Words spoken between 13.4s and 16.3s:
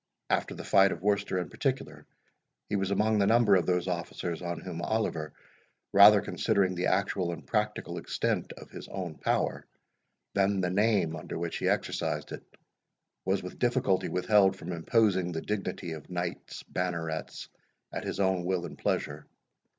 with difficulty withheld from imposing the dignity of